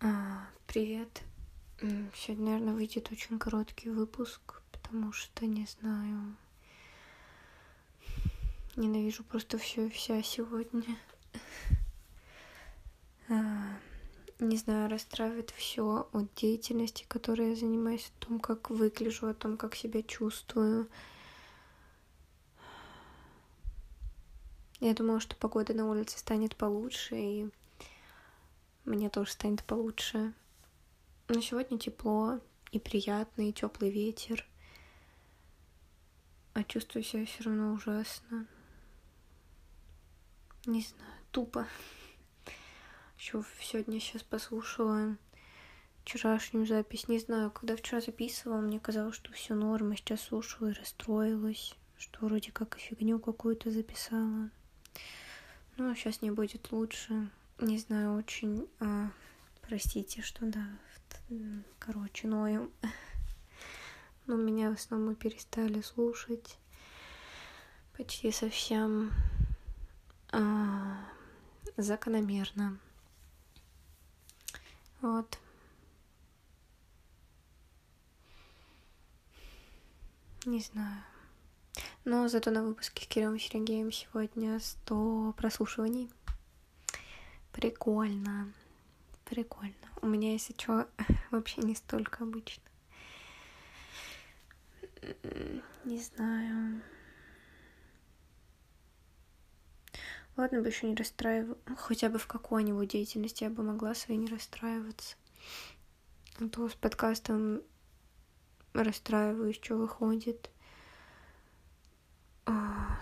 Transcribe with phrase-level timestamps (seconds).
[0.00, 1.22] А, привет.
[2.14, 6.36] Сегодня, наверное, выйдет очень короткий выпуск, потому что не знаю.
[8.76, 10.84] Ненавижу просто все и вся сегодня.
[13.28, 13.76] А,
[14.38, 19.56] не знаю, расстраивает все от деятельности, которой я занимаюсь, о том, как выгляжу, о том,
[19.56, 20.88] как себя чувствую.
[24.78, 27.50] Я думала, что погода на улице станет получше, и
[28.88, 30.32] мне тоже станет получше.
[31.28, 32.40] Но сегодня тепло
[32.72, 34.46] и приятно, и теплый ветер.
[36.54, 38.46] А чувствую себя все равно ужасно.
[40.66, 41.66] Не знаю, тупо.
[43.18, 45.16] Еще сегодня сейчас послушала
[46.02, 47.08] вчерашнюю запись.
[47.08, 51.74] Не знаю, когда вчера записывала, мне казалось, что все норм, а сейчас слушала и расстроилась,
[51.98, 54.50] что вроде как и фигню какую-то записала.
[55.76, 57.30] Ну, сейчас не будет лучше.
[57.60, 58.68] Не знаю, очень...
[58.78, 59.10] А,
[59.62, 60.64] простите, что да,
[61.80, 62.70] короче, ною.
[64.26, 66.56] Но меня в основном перестали слушать
[67.96, 69.10] почти совсем
[70.30, 71.04] а,
[71.76, 72.78] закономерно.
[75.00, 75.38] Вот.
[80.46, 81.02] Не знаю.
[82.04, 86.08] Но зато на выпуске с Кириллом Сергеем сегодня 100 прослушиваний.
[87.58, 88.52] Прикольно.
[89.24, 89.74] Прикольно.
[90.00, 90.88] У меня, если что,
[91.32, 92.62] вообще не столько обычно.
[95.84, 96.80] Не знаю.
[100.36, 101.60] Ладно бы еще не расстраиваться.
[101.76, 105.16] Хотя бы в какой-нибудь деятельности я бы могла своей не расстраиваться.
[106.38, 107.62] А то с подкастом
[108.72, 110.48] расстраиваюсь, что выходит.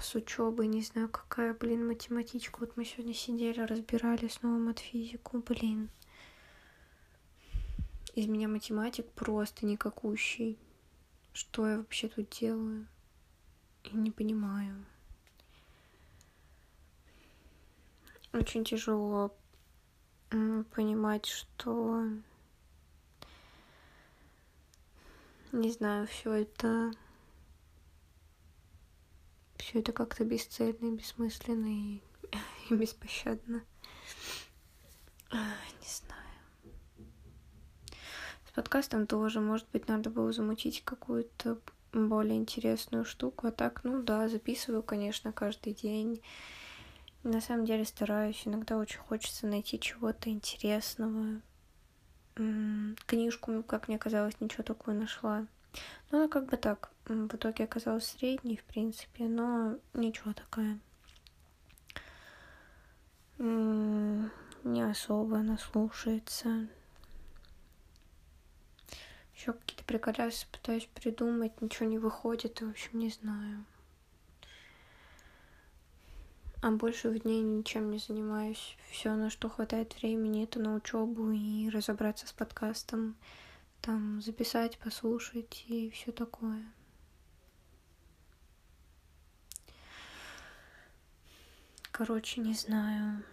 [0.00, 2.60] С учебой, не знаю, какая, блин, математичка.
[2.60, 5.90] Вот мы сегодня сидели, разбирали снова матфизику, блин.
[8.14, 10.58] Из меня математик просто никакущий.
[11.32, 12.86] Что я вообще тут делаю?
[13.84, 14.84] Я не понимаю.
[18.32, 19.34] Очень тяжело
[20.30, 22.04] понимать, что
[25.52, 26.92] не знаю, все это
[29.66, 32.00] все это как-то бесцельно и бессмысленно и,
[32.70, 33.64] и беспощадно.
[35.32, 35.36] А,
[35.80, 37.12] не знаю.
[38.48, 41.58] С подкастом тоже, может быть, надо было замутить какую-то
[41.92, 43.48] более интересную штуку.
[43.48, 46.22] А так, ну да, записываю, конечно, каждый день.
[47.24, 48.42] На самом деле стараюсь.
[48.44, 51.40] Иногда очень хочется найти чего-то интересного.
[52.36, 55.44] Книжку, как мне казалось, ничего такого нашла.
[56.12, 56.92] Ну, она как бы так.
[57.06, 60.78] В итоге оказалась средней, в принципе, но ничего такая.
[63.38, 66.66] Не особо она слушается.
[69.34, 73.64] Еще какие-то приколясы пытаюсь придумать, ничего не выходит, в общем, не знаю.
[76.62, 78.76] А больше в дней ничем не занимаюсь.
[78.90, 83.14] Все, на что хватает времени, это на учебу и разобраться с подкастом
[83.80, 86.64] там записать, послушать и все такое.
[91.96, 93.24] Короче, не знаю.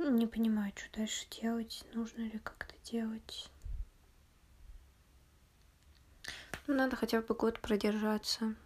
[0.00, 1.84] Не понимаю, что дальше делать.
[1.94, 3.48] Нужно ли как-то делать.
[6.66, 8.56] Ну, надо хотя бы год продержаться.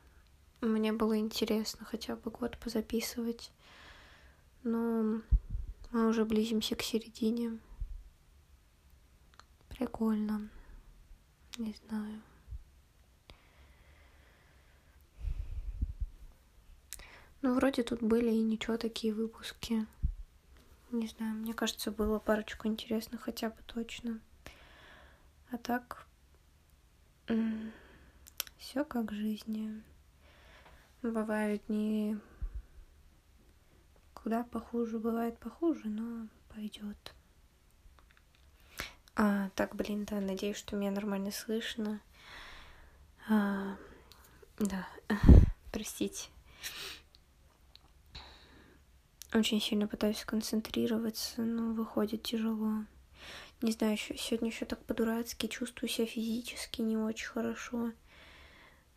[0.62, 3.52] Мне было интересно хотя бы год позаписывать.
[4.62, 5.20] Но
[5.90, 7.58] мы уже близимся к середине.
[9.68, 10.48] Прикольно.
[11.58, 12.22] Не знаю.
[17.44, 19.86] Ну, вроде тут были и ничего такие выпуски.
[20.90, 24.18] Не знаю, мне кажется, было парочку интересных хотя бы точно.
[25.50, 26.06] А так,
[28.56, 29.82] все как в жизни.
[31.02, 32.16] Бывают дни
[34.14, 37.14] куда похуже, бывает похуже, но пойдет.
[39.16, 42.00] А, так, блин, да, надеюсь, что меня нормально слышно.
[43.28, 43.76] А,
[44.58, 44.88] да,
[45.72, 46.30] простите.
[49.34, 52.84] Очень сильно пытаюсь сконцентрироваться, но выходит тяжело.
[53.60, 57.92] Не знаю, сегодня еще так по-дурацки чувствую себя физически не очень хорошо.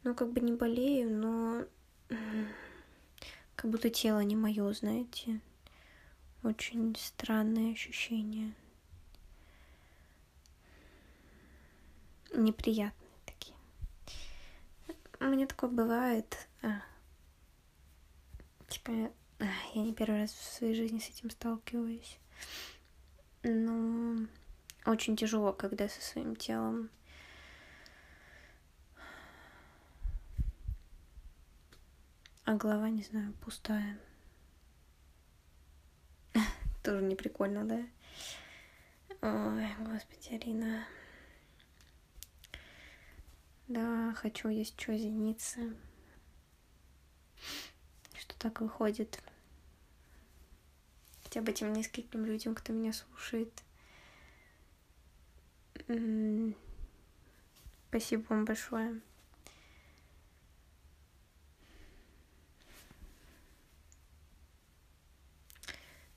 [0.03, 1.65] Ну, как бы не болею, но
[3.55, 5.41] как будто тело не мое, знаете.
[6.43, 8.53] Очень странное ощущение.
[12.33, 13.55] неприятные такие.
[15.19, 16.47] Мне такое бывает.
[16.61, 16.81] А,
[18.67, 22.19] типа, я не первый раз в своей жизни с этим сталкиваюсь.
[23.43, 24.25] Но
[24.85, 26.89] очень тяжело, когда со своим телом.
[32.45, 33.99] А голова, не знаю, пустая.
[36.83, 37.85] Тоже не прикольно, да?
[39.21, 40.85] Ой, господи, Арина.
[43.67, 45.75] Да, хочу есть что зеницы.
[48.47, 49.21] Так выходит.
[51.21, 53.51] Хотя бы тем нескольким людям, кто меня слушает.
[57.89, 59.01] Спасибо вам большое.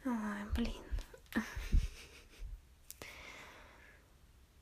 [0.04, 0.84] Ой, блин.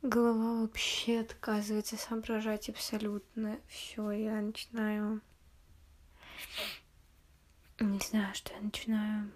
[0.00, 3.60] Голова вообще отказывается соображать абсолютно.
[3.68, 5.20] Все, я начинаю.
[7.80, 9.30] Не знаю, что я начинаю.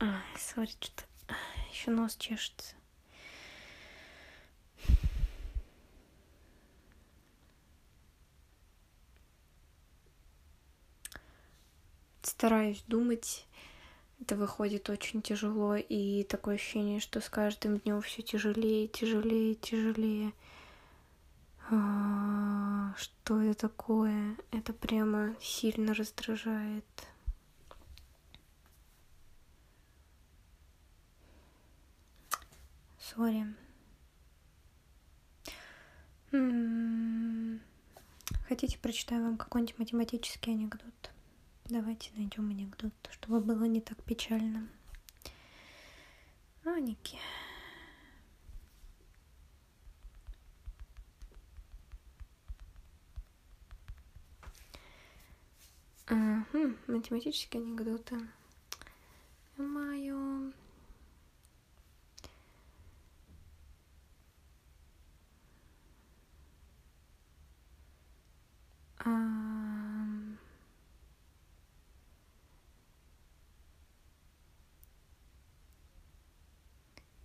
[0.00, 1.04] Ай, сори, что-то
[1.70, 2.74] еще нос чешется.
[12.22, 13.46] Стараюсь думать
[14.24, 20.32] это выходит очень тяжело, и такое ощущение, что с каждым днем все тяжелее, тяжелее, тяжелее.
[21.70, 22.63] А,
[22.96, 24.36] что это такое?
[24.50, 26.84] Это прямо сильно раздражает.
[32.98, 33.46] Сори.
[38.48, 41.12] Хотите, прочитаю вам какой-нибудь математический анекдот?
[41.66, 44.68] Давайте найдем анекдот, чтобы было не так печально.
[46.64, 47.18] Аники.
[56.06, 58.16] Хм, математические анекдоты.
[59.56, 60.52] Мое.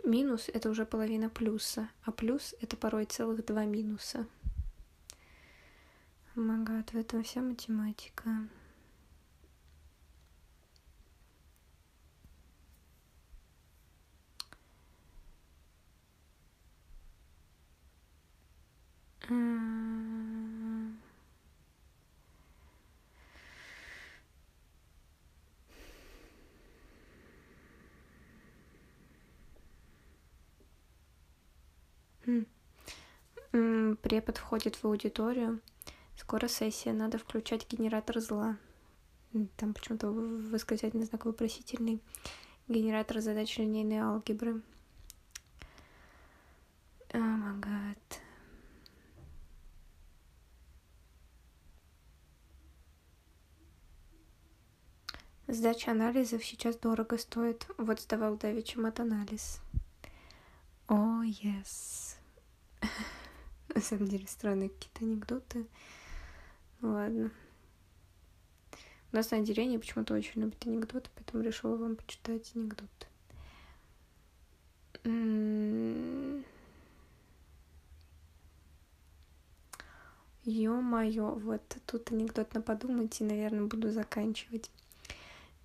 [0.03, 4.25] Минус это уже половина плюса, а плюс это порой целых два минуса.
[6.33, 8.47] Помогает в этом вся математика.
[33.51, 35.59] Препод входит в аудиторию.
[36.15, 38.57] Скоро сессия, надо включать генератор зла.
[39.57, 42.01] Там почему-то восклицательный знак вопросительный.
[42.67, 44.61] Генератор задач линейной алгебры.
[47.11, 47.97] О, oh God.
[55.47, 57.65] Сдача анализов сейчас дорого стоит.
[57.79, 59.61] Вот сдавал давеча мат-анализ.
[60.87, 62.08] О, oh, yes.
[63.79, 65.65] На самом деле странные какие-то анекдоты.
[66.81, 67.31] Ну ладно.
[69.13, 73.07] У нас на отделении почему-то очень любят анекдоты, поэтому решила вам почитать анекдоты.
[80.43, 84.69] Ё-моё, вот тут анекдот на подумать и, наверное, буду заканчивать.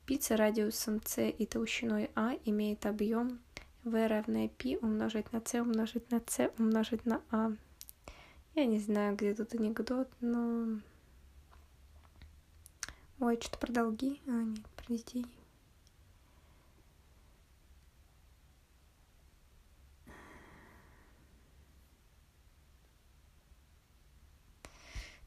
[0.06, 3.40] Пицца радиусом c и толщиной а имеет объем
[3.82, 7.50] v равное π умножить на c умножить на c умножить на а.
[8.54, 10.78] Я не знаю, где тут анекдот, но...
[13.18, 14.20] Ой, что-то про долги.
[14.26, 15.26] А, нет, про детей.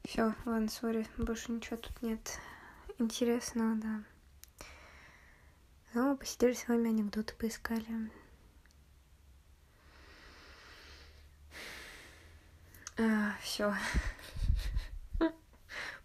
[0.04, 2.38] Все, ладно, сори, больше ничего тут нет
[2.98, 4.02] интересного, да.
[5.92, 7.84] Ну, посидели с вами, анекдоты поискали.
[12.96, 13.74] А, все.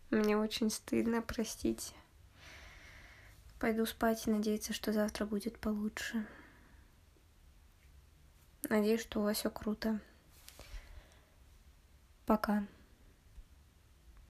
[0.09, 1.93] Мне очень стыдно, простите.
[3.59, 6.25] Пойду спать и надеяться, что завтра будет получше.
[8.69, 9.99] Надеюсь, что у вас все круто.
[12.25, 12.63] Пока.